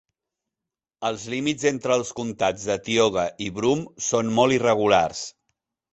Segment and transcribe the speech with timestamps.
[1.09, 5.23] Els límits entre els comptats de Tioga i Broome són molt irregulars.